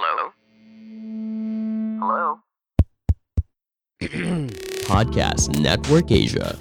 [0.00, 0.32] Hello?
[2.00, 2.28] Hello?
[4.88, 6.56] Podcast Network Asia.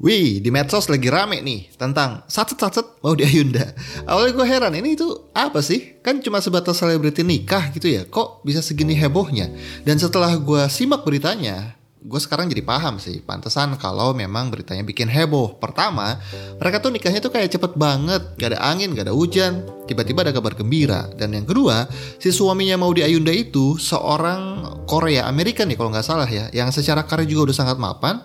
[0.00, 3.76] Wih, di medsos lagi rame nih tentang sacet-sacet mau di Ayunda.
[4.08, 6.00] Awalnya gue heran, ini itu apa sih?
[6.00, 9.52] Kan cuma sebatas selebriti nikah gitu ya, kok bisa segini hebohnya?
[9.84, 15.10] Dan setelah gue simak beritanya, gue sekarang jadi paham sih, pantesan kalau memang beritanya bikin
[15.10, 15.58] heboh.
[15.58, 16.14] Pertama,
[16.62, 20.30] mereka tuh nikahnya tuh kayak cepet banget, gak ada angin, gak ada hujan, tiba-tiba ada
[20.30, 21.10] kabar gembira.
[21.18, 21.90] Dan yang kedua,
[22.22, 26.70] si suaminya mau di Ayunda itu seorang Korea Amerika nih kalau nggak salah ya, yang
[26.70, 28.22] secara karir juga udah sangat mapan.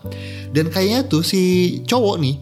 [0.53, 2.35] Dan kayaknya tuh si cowok nih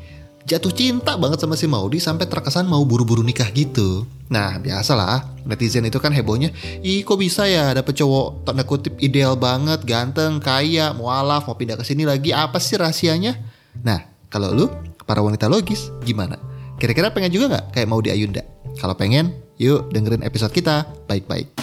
[0.45, 4.05] jatuh cinta banget sama si Maudi sampai terkesan mau buru-buru nikah gitu.
[4.31, 6.49] Nah biasalah netizen itu kan hebohnya,
[6.81, 11.77] ih kok bisa ya dapet cowok tanda kutip ideal banget, ganteng, kaya, mualaf, mau pindah
[11.77, 13.37] ke sini lagi, apa sih rahasianya?
[13.85, 14.65] Nah kalau lu
[15.03, 16.39] para wanita logis gimana?
[16.81, 18.41] Kira-kira pengen juga nggak kayak mau di Ayunda?
[18.79, 21.60] Kalau pengen, yuk dengerin episode kita baik-baik.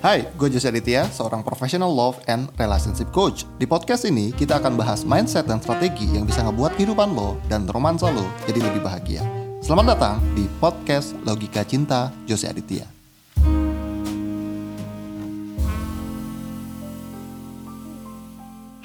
[0.00, 3.44] Hai, gue Jose Aditya, seorang professional love and relationship coach.
[3.60, 7.68] Di podcast ini, kita akan bahas mindset dan strategi yang bisa ngebuat kehidupan lo dan
[7.68, 9.20] romansa lo jadi lebih bahagia.
[9.60, 12.99] Selamat datang di podcast Logika Cinta Jose Aditya.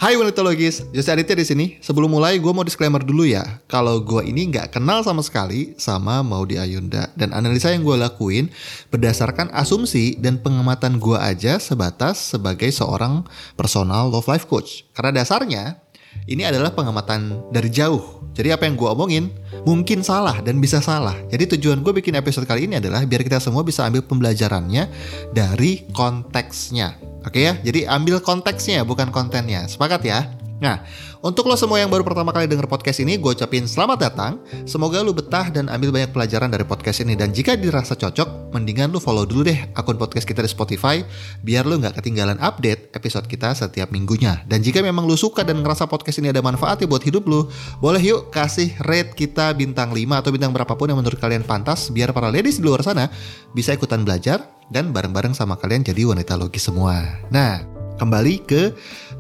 [0.06, 1.66] Hai wanita logis, Jose Aditya di sini.
[1.82, 3.42] Sebelum mulai, gue mau disclaimer dulu ya.
[3.66, 8.54] Kalau gue ini nggak kenal sama sekali sama Maudi Ayunda dan analisa yang gue lakuin
[8.94, 13.26] berdasarkan asumsi dan pengamatan gue aja sebatas sebagai seorang
[13.58, 14.86] personal love life coach.
[14.94, 15.82] Karena dasarnya
[16.30, 18.30] ini adalah pengamatan dari jauh.
[18.38, 19.34] Jadi apa yang gue omongin
[19.66, 21.18] mungkin salah dan bisa salah.
[21.34, 24.86] Jadi tujuan gue bikin episode kali ini adalah biar kita semua bisa ambil pembelajarannya
[25.34, 27.15] dari konteksnya.
[27.26, 29.66] Oke ya, jadi ambil konteksnya bukan kontennya.
[29.66, 30.30] Sepakat ya?
[30.56, 30.88] Nah,
[31.20, 34.40] untuk lo semua yang baru pertama kali denger podcast ini, gue ucapin selamat datang.
[34.64, 37.12] Semoga lo betah dan ambil banyak pelajaran dari podcast ini.
[37.20, 41.04] Dan jika dirasa cocok, mendingan lo follow dulu deh akun podcast kita di Spotify,
[41.44, 44.48] biar lo nggak ketinggalan update episode kita setiap minggunya.
[44.48, 47.52] Dan jika memang lo suka dan ngerasa podcast ini ada manfaatnya buat hidup lo,
[47.84, 52.16] boleh yuk kasih rate kita bintang 5 atau bintang berapapun yang menurut kalian pantas, biar
[52.16, 53.12] para ladies di luar sana
[53.52, 54.40] bisa ikutan belajar
[54.72, 57.04] dan bareng-bareng sama kalian jadi wanita logis semua.
[57.28, 57.60] Nah,
[58.00, 58.72] kembali ke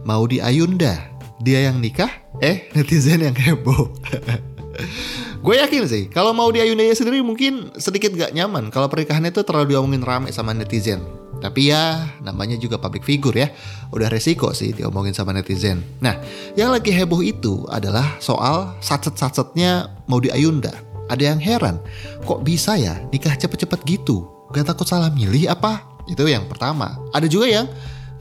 [0.06, 1.15] Maudi Ayunda.
[1.44, 3.91] Dia yang nikah, eh netizen yang heboh.
[5.46, 9.75] Gue yakin sih, kalau Maudi Ayunda sendiri mungkin sedikit gak nyaman kalau pernikahannya itu terlalu
[9.75, 11.03] diomongin rame sama netizen.
[11.38, 13.51] Tapi ya, namanya juga public figure ya.
[13.94, 15.84] Udah resiko sih diomongin sama netizen.
[16.01, 16.18] Nah,
[16.57, 20.74] yang lagi heboh itu adalah soal sacet-sacetnya Maudi Ayunda.
[21.06, 21.78] Ada yang heran,
[22.25, 24.25] kok bisa ya nikah cepet-cepet gitu?
[24.50, 25.85] Gak takut salah milih apa?
[26.09, 26.97] Itu yang pertama.
[27.13, 27.69] Ada juga yang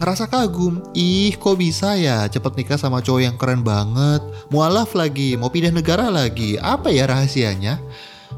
[0.05, 0.85] ngerasa kagum.
[0.93, 4.21] Ih, kok bisa ya cepet nikah sama cowok yang keren banget?
[4.53, 6.61] Mualaf lagi, mau pindah negara lagi.
[6.61, 7.81] Apa ya rahasianya?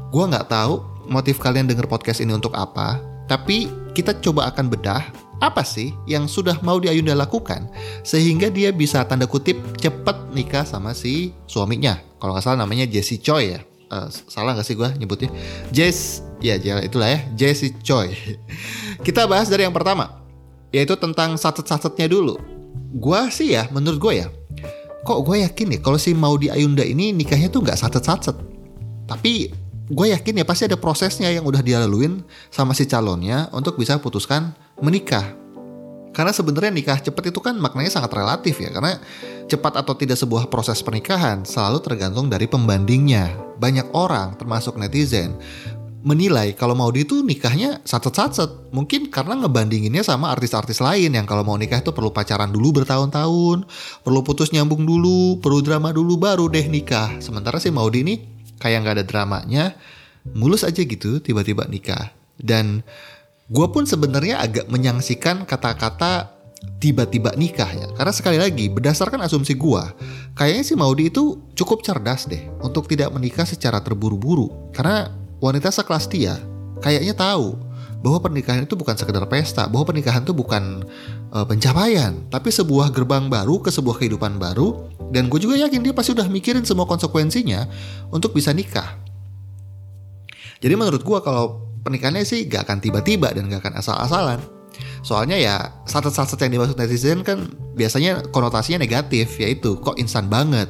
[0.07, 0.79] Gua nggak tahu
[1.11, 3.03] motif kalian denger podcast ini untuk apa.
[3.27, 5.03] Tapi kita coba akan bedah
[5.43, 7.69] apa sih yang sudah mau di Ayunda lakukan
[8.01, 11.99] sehingga dia bisa tanda kutip cepet nikah sama si suaminya.
[12.23, 13.61] Kalau nggak salah namanya Jesse Choi ya.
[13.87, 15.31] Uh, salah gak sih gue nyebutnya?
[15.71, 18.11] Jess, ya itulah ya, Jesse Choi.
[19.07, 20.26] Kita bahas dari yang pertama,
[20.71, 22.35] yaitu tentang sacet-sacetnya dulu.
[22.97, 24.27] Gua sih ya, menurut gue ya,
[25.07, 28.35] kok gue yakin nih kalau si Maudi Ayunda ini nikahnya tuh nggak sacet-sacet.
[29.07, 29.51] Tapi
[29.87, 33.95] gue yakin ya pasti ada prosesnya yang udah dia laluin sama si calonnya untuk bisa
[34.03, 34.51] putuskan
[34.83, 35.23] menikah.
[36.11, 38.97] Karena sebenarnya nikah cepat itu kan maknanya sangat relatif ya, karena
[39.45, 43.31] cepat atau tidak sebuah proses pernikahan selalu tergantung dari pembandingnya.
[43.61, 45.37] Banyak orang, termasuk netizen,
[46.07, 48.71] menilai kalau Maudi itu nikahnya sacet-sacet.
[48.71, 53.67] Mungkin karena ngebandinginnya sama artis-artis lain yang kalau mau nikah itu perlu pacaran dulu bertahun-tahun,
[54.07, 57.19] perlu putus nyambung dulu, perlu drama dulu baru deh nikah.
[57.19, 58.15] Sementara si Maudi ini
[58.63, 59.75] kayak nggak ada dramanya,
[60.31, 62.15] mulus aja gitu tiba-tiba nikah.
[62.39, 62.87] Dan
[63.51, 66.31] gue pun sebenarnya agak menyangsikan kata-kata
[66.79, 67.87] tiba-tiba nikah ya.
[67.99, 69.83] Karena sekali lagi berdasarkan asumsi gue,
[70.39, 74.71] kayaknya si Maudi itu cukup cerdas deh untuk tidak menikah secara terburu-buru.
[74.71, 76.37] Karena wanita sekelas dia
[76.81, 77.67] kayaknya tahu
[78.01, 80.85] bahwa pernikahan itu bukan sekedar pesta, bahwa pernikahan itu bukan
[81.33, 84.85] uh, pencapaian, tapi sebuah gerbang baru ke sebuah kehidupan baru.
[85.09, 87.65] Dan gue juga yakin dia pasti udah mikirin semua konsekuensinya
[88.11, 88.99] untuk bisa nikah.
[90.61, 94.39] Jadi menurut gue kalau pernikahannya sih gak akan tiba-tiba dan gak akan asal-asalan.
[95.01, 95.55] Soalnya ya
[95.87, 100.67] satu-satu yang dimaksud netizen kan biasanya konotasinya negatif yaitu kok instan banget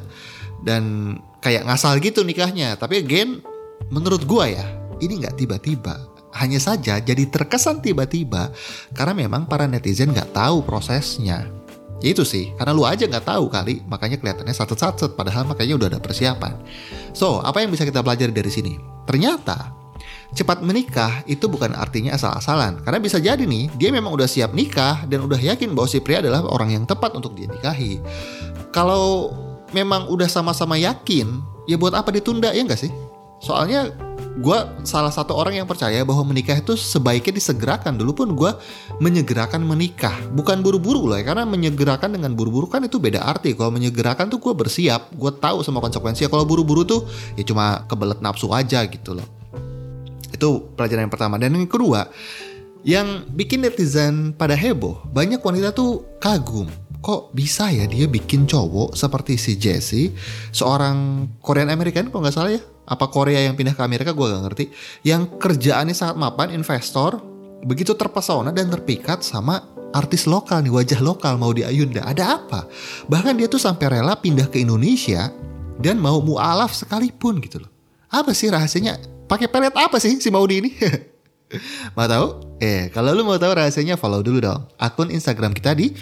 [0.63, 2.77] dan kayak ngasal gitu nikahnya.
[2.77, 3.41] Tapi again
[3.89, 4.65] menurut gua ya
[4.99, 5.95] ini nggak tiba-tiba.
[6.37, 8.53] Hanya saja jadi terkesan tiba-tiba
[8.93, 11.49] karena memang para netizen nggak tahu prosesnya.
[11.97, 15.87] Ya itu sih, karena lu aja nggak tahu kali, makanya kelihatannya satu-satu, padahal makanya udah
[15.97, 16.53] ada persiapan.
[17.09, 18.77] So, apa yang bisa kita pelajari dari sini?
[19.09, 19.73] Ternyata
[20.37, 22.85] cepat menikah itu bukan artinya asal-asalan.
[22.85, 26.21] Karena bisa jadi nih, dia memang udah siap nikah dan udah yakin bahwa si pria
[26.21, 27.97] adalah orang yang tepat untuk dia nikahi.
[28.69, 29.33] Kalau
[29.73, 32.93] memang udah sama-sama yakin, ya buat apa ditunda ya nggak sih?
[33.37, 33.93] Soalnya
[34.37, 37.97] gue salah satu orang yang percaya bahwa menikah itu sebaiknya disegerakan.
[37.97, 38.51] Dulu pun gue
[39.01, 40.13] menyegerakan menikah.
[40.33, 43.57] Bukan buru-buru loh ya karena menyegerakan dengan buru-buru kan itu beda arti.
[43.57, 46.29] Kalau menyegerakan tuh gue bersiap gue tahu sama konsekuensinya.
[46.29, 47.05] Kalau buru-buru tuh
[47.37, 49.27] ya cuma kebelet nafsu aja gitu loh.
[50.29, 51.41] Itu pelajaran yang pertama.
[51.41, 52.09] Dan yang kedua
[52.85, 56.69] yang bikin netizen pada heboh banyak wanita tuh kagum.
[56.97, 60.13] Kok bisa ya dia bikin cowok seperti si Jesse
[60.49, 64.43] seorang Korean American kalau nggak salah ya apa Korea yang pindah ke Amerika gue gak
[64.47, 64.65] ngerti.
[65.03, 67.19] Yang kerjaannya sangat mapan investor
[67.67, 69.59] begitu terpesona dan terpikat sama
[69.91, 72.65] artis lokal nih wajah lokal mau di Ayunda ada apa?
[73.11, 75.27] Bahkan dia tuh sampai rela pindah ke Indonesia
[75.77, 77.71] dan mau mualaf sekalipun gitu loh.
[78.07, 78.97] Apa sih rahasianya?
[79.27, 80.71] Pakai pelet apa sih si Maudi ini?
[81.95, 82.59] Mau tahu?
[82.59, 85.95] Eh kalau lu mau tahu rahasianya follow dulu dong akun Instagram kita di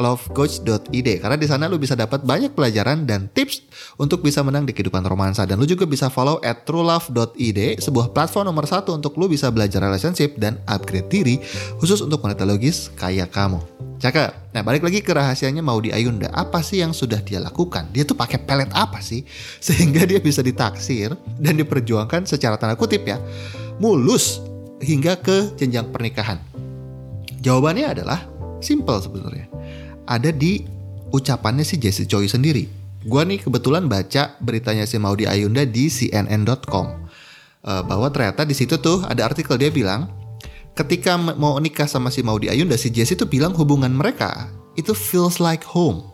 [0.00, 3.60] lovecoach.id karena di sana lu bisa dapat banyak pelajaran dan tips
[4.00, 8.48] untuk bisa menang di kehidupan romansa dan lu juga bisa follow at truelove.id sebuah platform
[8.48, 11.36] nomor satu untuk lu bisa belajar relationship dan upgrade diri
[11.76, 13.60] khusus untuk wanita logis kayak kamu.
[14.00, 14.50] Cakep.
[14.56, 16.26] Nah balik lagi ke rahasianya mau di Ayunda.
[16.34, 17.86] Apa sih yang sudah dia lakukan?
[17.94, 19.22] Dia tuh pakai pelet apa sih?
[19.66, 23.20] Sehingga dia bisa ditaksir dan diperjuangkan secara tanda kutip ya.
[23.78, 24.40] Mulus
[24.82, 26.40] hingga ke jenjang pernikahan.
[27.42, 28.26] Jawabannya adalah
[28.58, 29.51] simple sebenarnya
[30.06, 30.64] ada di
[31.12, 32.66] ucapannya si Jesse Choi sendiri.
[33.02, 36.86] Gua nih kebetulan baca beritanya si Maudi Ayunda di cnn.com
[37.66, 40.06] uh, bahwa ternyata di situ tuh ada artikel dia bilang
[40.78, 45.42] ketika mau nikah sama si Maudi Ayunda si Jesse tuh bilang hubungan mereka itu feels
[45.42, 46.08] like home.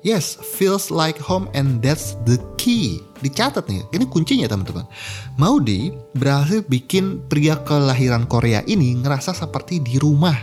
[0.00, 3.04] Yes, feels like home and that's the key.
[3.20, 4.88] Dicatat nih, ini kuncinya teman-teman.
[5.36, 10.36] Maudi berhasil bikin pria kelahiran Korea ini ngerasa seperti di rumah.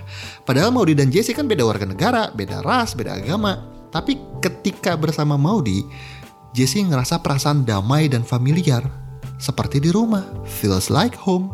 [0.45, 3.65] Padahal Maudi dan Jesse kan beda warga negara, beda ras, beda agama.
[3.89, 5.81] Tapi ketika bersama Maudi,
[6.53, 8.85] Jesse ngerasa perasaan damai dan familiar.
[9.41, 11.49] Seperti di rumah, feels like home.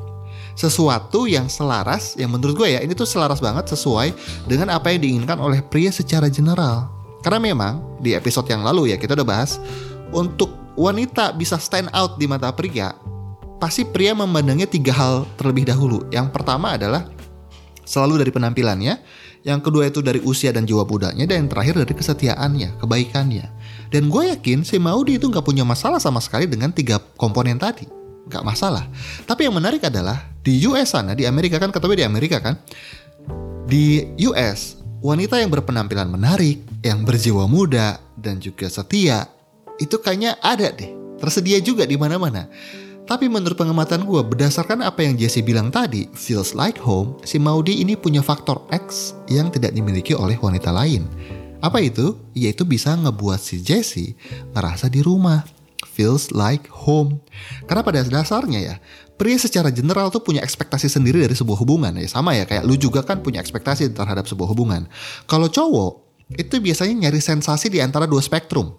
[0.53, 4.13] Sesuatu yang selaras, yang menurut gue ya, ini tuh selaras banget sesuai
[4.45, 6.91] dengan apa yang diinginkan oleh pria secara general.
[7.23, 9.57] Karena memang di episode yang lalu ya kita udah bahas
[10.13, 12.93] untuk wanita bisa stand out di mata pria,
[13.61, 16.05] pasti pria memandangnya tiga hal terlebih dahulu.
[16.09, 17.09] Yang pertama adalah
[17.83, 18.93] selalu dari penampilannya,
[19.43, 23.45] yang kedua itu dari usia dan jiwa mudanya, dan yang terakhir dari kesetiaannya, kebaikannya.
[23.91, 27.85] Dan gue yakin si Maudi itu nggak punya masalah sama sekali dengan tiga komponen tadi.
[28.23, 28.87] Nggak masalah.
[29.27, 32.55] Tapi yang menarik adalah di US sana, di Amerika kan, ketahui di Amerika kan,
[33.67, 39.27] di US wanita yang berpenampilan menarik, yang berjiwa muda, dan juga setia,
[39.81, 42.49] itu kayaknya ada deh, tersedia juga di mana-mana.
[43.03, 47.83] Tapi menurut pengamatan gue, berdasarkan apa yang Jesse bilang tadi, feels like home, si Maudi
[47.83, 51.03] ini punya faktor X yang tidak dimiliki oleh wanita lain.
[51.59, 52.15] Apa itu?
[52.31, 54.15] Yaitu bisa ngebuat si Jesse
[54.55, 55.43] ngerasa di rumah.
[55.93, 57.21] Feels like home.
[57.69, 58.75] Karena pada dasarnya ya,
[59.13, 62.73] pria secara general tuh punya ekspektasi sendiri dari sebuah hubungan ya sama ya kayak lu
[62.73, 64.89] juga kan punya ekspektasi terhadap sebuah hubungan.
[65.29, 66.03] Kalau cowok
[66.33, 68.73] itu biasanya nyari sensasi di antara dua spektrum.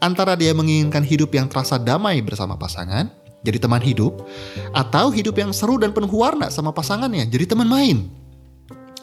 [0.00, 3.12] Antara dia menginginkan hidup yang terasa damai bersama pasangan,
[3.44, 4.24] jadi teman hidup,
[4.72, 8.08] atau hidup yang seru dan penuh warna sama pasangannya, jadi teman main.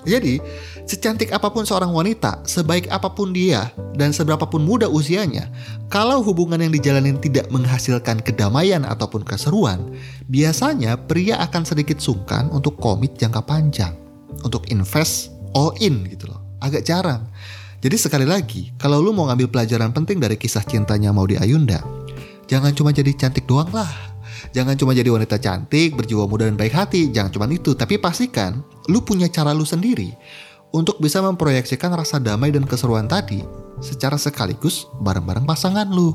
[0.10, 0.42] Jadi,
[0.90, 5.54] secantik apa pun seorang wanita, sebaik apa pun dia, dan seberapapun muda usianya,
[5.86, 9.94] kalau hubungan yang dijalanin tidak menghasilkan kedamaian ataupun keseruan,
[10.34, 13.94] biasanya pria akan sedikit sungkan untuk komit jangka panjang,
[14.42, 16.42] untuk invest all in gitu loh.
[16.58, 17.30] Agak jarang.
[17.88, 21.80] Jadi sekali lagi, kalau lu mau ngambil pelajaran penting dari kisah cintanya Maudi Ayunda,
[22.52, 23.88] jangan cuma jadi cantik doang lah
[24.52, 28.62] Jangan cuma jadi wanita cantik, berjiwa muda dan baik hati, jangan cuma itu, tapi pastikan
[28.88, 30.14] lu punya cara lu sendiri
[30.72, 33.42] untuk bisa memproyeksikan rasa damai dan keseruan tadi
[33.80, 36.12] secara sekaligus bareng-bareng pasangan lu.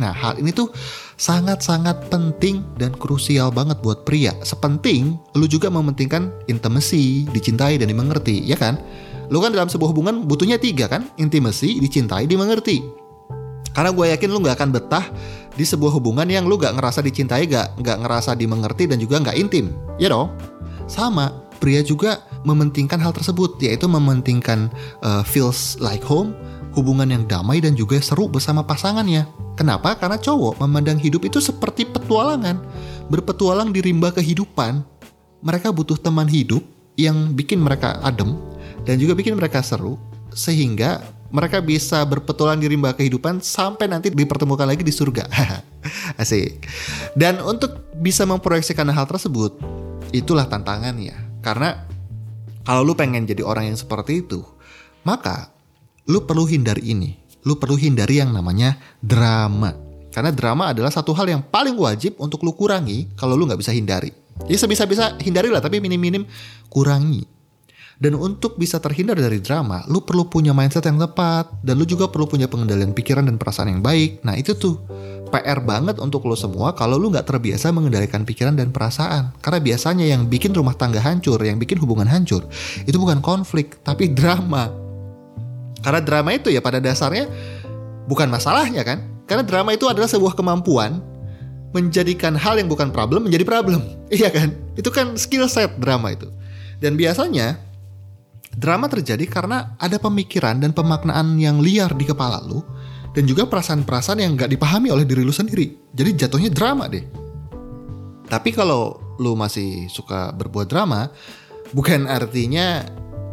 [0.00, 0.72] Nah, hal ini tuh
[1.20, 4.32] sangat-sangat penting dan krusial banget buat pria.
[4.40, 8.80] Sepenting lu juga mementingkan intimacy, dicintai dan dimengerti, ya kan?
[9.28, 11.06] Lu kan dalam sebuah hubungan butuhnya tiga kan?
[11.20, 12.82] Intimacy, dicintai, dimengerti.
[13.72, 15.04] Karena gue yakin lu gak akan betah
[15.56, 19.36] di sebuah hubungan yang lu gak ngerasa dicintai, gak, gak ngerasa dimengerti dan juga gak
[19.36, 19.72] intim.
[19.96, 20.32] Ya dong?
[20.84, 24.68] Sama, pria juga mementingkan hal tersebut, yaitu mementingkan
[25.00, 26.36] uh, feels like home,
[26.76, 29.24] hubungan yang damai dan juga seru bersama pasangannya.
[29.56, 29.96] Kenapa?
[29.96, 32.60] Karena cowok memandang hidup itu seperti petualangan.
[33.08, 34.84] Berpetualang di rimba kehidupan.
[35.42, 36.60] Mereka butuh teman hidup
[36.96, 38.36] yang bikin mereka adem
[38.82, 39.98] dan juga bikin mereka seru
[40.32, 45.24] sehingga Mereka bisa berpetualang di rimba kehidupan sampai nanti dipertemukan lagi di surga.
[46.20, 46.68] Asik.
[47.16, 49.56] Dan untuk bisa memproyeksikan hal tersebut,
[50.12, 51.16] itulah tantangannya.
[51.40, 51.88] Karena
[52.68, 54.44] kalau lu pengen jadi orang yang seperti itu,
[55.08, 55.48] maka
[56.04, 57.16] lu perlu hindari ini.
[57.48, 59.72] Lu perlu hindari yang namanya drama.
[60.12, 63.72] Karena drama adalah satu hal yang paling wajib untuk lu kurangi kalau lu nggak bisa
[63.72, 64.12] hindari.
[64.52, 66.28] Ya sebisa-bisa hindari lah, tapi minim-minim
[66.68, 67.24] kurangi.
[68.02, 72.10] Dan untuk bisa terhindar dari drama, lu perlu punya mindset yang tepat dan lu juga
[72.10, 74.26] perlu punya pengendalian pikiran dan perasaan yang baik.
[74.26, 74.82] Nah itu tuh
[75.30, 79.30] PR banget untuk lo semua kalau lu nggak terbiasa mengendalikan pikiran dan perasaan.
[79.38, 82.42] Karena biasanya yang bikin rumah tangga hancur, yang bikin hubungan hancur,
[82.82, 84.74] itu bukan konflik, tapi drama.
[85.78, 87.30] Karena drama itu ya pada dasarnya
[88.10, 88.98] bukan masalahnya kan?
[89.30, 90.98] Karena drama itu adalah sebuah kemampuan
[91.70, 93.78] menjadikan hal yang bukan problem menjadi problem.
[94.12, 94.52] Iya kan?
[94.74, 96.28] Itu kan skill set drama itu.
[96.82, 97.71] Dan biasanya
[98.52, 102.60] Drama terjadi karena ada pemikiran dan pemaknaan yang liar di kepala lu
[103.12, 105.92] dan juga perasaan-perasaan yang gak dipahami oleh diri lu sendiri.
[105.92, 107.04] Jadi jatuhnya drama deh.
[108.28, 111.12] Tapi kalau lu masih suka berbuat drama,
[111.76, 112.80] bukan artinya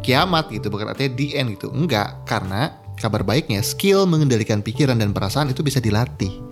[0.04, 1.72] kiamat gitu, bukan artinya the end gitu.
[1.72, 6.49] Enggak, karena kabar baiknya skill mengendalikan pikiran dan perasaan itu bisa dilatih.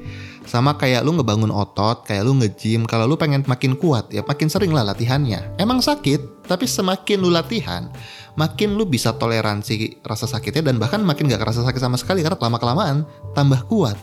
[0.47, 4.47] Sama kayak lu ngebangun otot, kayak lu nge-gym, kalau lu pengen makin kuat, ya makin
[4.47, 5.59] sering lah latihannya.
[5.59, 7.91] Emang sakit, tapi semakin lu latihan,
[8.39, 12.39] makin lu bisa toleransi rasa sakitnya dan bahkan makin gak kerasa sakit sama sekali karena
[12.39, 12.97] lama kelamaan
[13.35, 13.99] tambah kuat.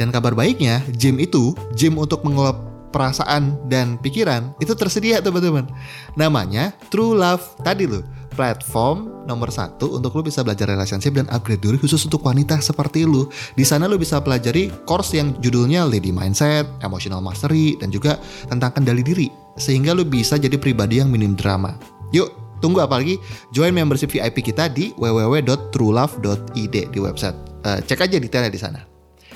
[0.00, 2.56] Dan kabar baiknya, gym itu, gym untuk mengolah
[2.94, 5.66] perasaan dan pikiran itu tersedia teman-teman.
[6.14, 11.62] Namanya True Love tadi loh platform nomor satu untuk lu bisa belajar relationship dan upgrade
[11.62, 13.30] diri khusus untuk wanita seperti lu.
[13.54, 18.74] Di sana lu bisa pelajari course yang judulnya Lady Mindset, Emotional Mastery, dan juga tentang
[18.74, 19.28] kendali diri.
[19.54, 21.78] Sehingga lu bisa jadi pribadi yang minim drama.
[22.10, 23.20] Yuk, Tunggu apalagi
[23.52, 27.36] join membership VIP kita di www.truelove.id di website.
[27.60, 28.80] Uh, cek aja detailnya di sana.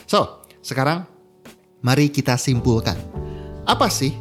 [0.09, 1.05] So, sekarang
[1.85, 2.97] mari kita simpulkan.
[3.69, 4.17] Apa sih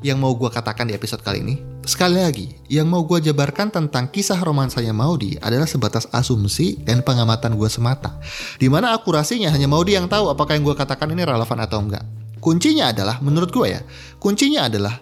[0.00, 1.73] yang mau gue katakan di episode kali ini?
[1.84, 7.60] Sekali lagi, yang mau gue jabarkan tentang kisah romansanya Maudi adalah sebatas asumsi dan pengamatan
[7.60, 8.16] gue semata.
[8.56, 12.00] Di mana akurasinya hanya Maudi yang tahu apakah yang gue katakan ini relevan atau enggak.
[12.40, 13.80] Kuncinya adalah, menurut gue ya,
[14.16, 14.96] kuncinya adalah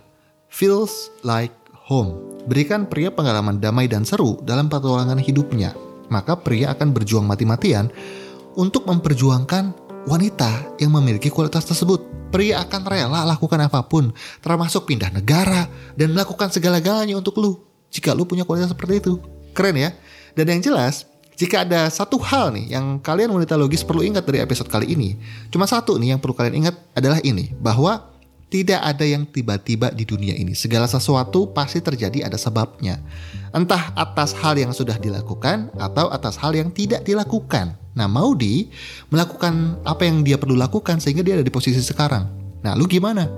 [0.50, 1.54] feels like
[1.86, 2.18] home.
[2.50, 5.78] Berikan pria pengalaman damai dan seru dalam petualangan hidupnya.
[6.10, 7.94] Maka pria akan berjuang mati-matian
[8.58, 9.70] untuk memperjuangkan
[10.10, 12.21] wanita yang memiliki kualitas tersebut.
[12.32, 14.08] Pria akan rela lakukan apa pun,
[14.40, 17.60] termasuk pindah negara dan melakukan segala-galanya untuk lu.
[17.92, 19.20] Jika lu punya kualitas seperti itu.
[19.52, 19.92] Keren ya?
[20.32, 21.04] Dan yang jelas,
[21.36, 25.20] jika ada satu hal nih yang kalian wanita logis perlu ingat dari episode kali ini,
[25.52, 28.08] cuma satu nih yang perlu kalian ingat adalah ini, bahwa
[28.52, 30.52] tidak ada yang tiba-tiba di dunia ini.
[30.52, 33.00] Segala sesuatu pasti terjadi ada sebabnya.
[33.48, 37.81] Entah atas hal yang sudah dilakukan atau atas hal yang tidak dilakukan.
[37.92, 38.72] Nah, Maudi
[39.12, 42.24] melakukan apa yang dia perlu lakukan sehingga dia ada di posisi sekarang.
[42.64, 43.28] Nah, lu gimana?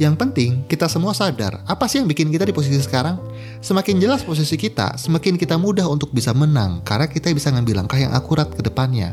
[0.00, 3.20] Yang penting kita semua sadar apa sih yang bikin kita di posisi sekarang.
[3.60, 8.00] Semakin jelas posisi kita, semakin kita mudah untuk bisa menang karena kita bisa ngambil langkah
[8.00, 9.12] yang akurat ke depannya.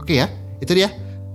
[0.00, 0.32] Oke ya,
[0.64, 0.88] itu dia.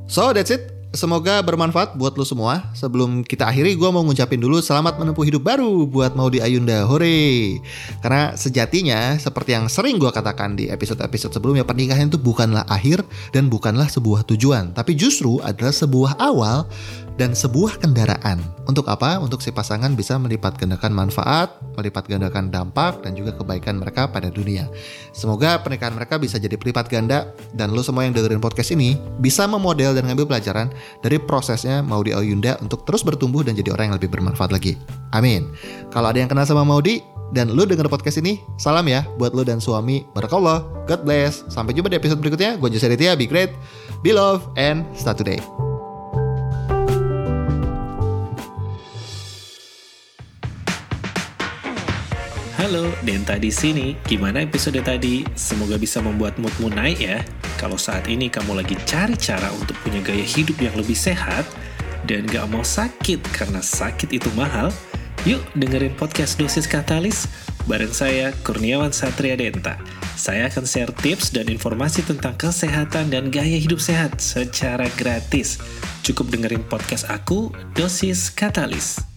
[0.10, 0.77] So that's it.
[0.98, 2.74] Semoga bermanfaat buat lo semua.
[2.74, 6.90] Sebelum kita akhiri, gue mau ngucapin dulu selamat menempuh hidup baru buat Maudi Ayunda.
[6.90, 7.62] Hore!
[8.02, 13.46] Karena sejatinya, seperti yang sering gue katakan di episode-episode sebelumnya, pernikahan itu bukanlah akhir dan
[13.46, 14.74] bukanlah sebuah tujuan.
[14.74, 16.66] Tapi justru adalah sebuah awal
[17.18, 18.40] dan sebuah kendaraan.
[18.70, 19.18] Untuk apa?
[19.18, 24.30] Untuk si pasangan bisa melipat gandakan manfaat, melipat gandakan dampak, dan juga kebaikan mereka pada
[24.30, 24.70] dunia.
[25.12, 29.50] Semoga pernikahan mereka bisa jadi pelipat ganda, dan lo semua yang dengerin podcast ini bisa
[29.50, 30.70] memodel dan ngambil pelajaran
[31.02, 34.78] dari prosesnya Maudi Ayunda untuk terus bertumbuh dan jadi orang yang lebih bermanfaat lagi.
[35.12, 35.50] Amin.
[35.90, 37.02] Kalau ada yang kenal sama Maudi,
[37.36, 40.08] dan lu denger podcast ini, salam ya buat lu dan suami.
[40.16, 41.44] Barakallah, God bless.
[41.52, 42.56] Sampai jumpa di episode berikutnya.
[42.56, 43.52] Gue Jose Aditya, be great,
[44.00, 45.44] be love, and start today.
[52.68, 53.96] Halo, Denta di sini.
[54.04, 55.24] Gimana episode tadi?
[55.40, 57.24] Semoga bisa membuat moodmu naik ya.
[57.56, 61.48] Kalau saat ini kamu lagi cari cara untuk punya gaya hidup yang lebih sehat
[62.12, 64.68] dan gak mau sakit karena sakit itu mahal,
[65.24, 67.32] yuk dengerin podcast Dosis Katalis
[67.72, 69.80] bareng saya Kurniawan Satria Denta.
[70.20, 75.56] Saya akan share tips dan informasi tentang kesehatan dan gaya hidup sehat secara gratis.
[76.04, 77.48] Cukup dengerin podcast aku,
[77.80, 79.17] Dosis Katalis.